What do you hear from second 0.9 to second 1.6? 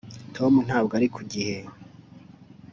ari ku gihe